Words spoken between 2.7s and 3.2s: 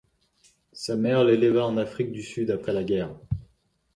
la guerre.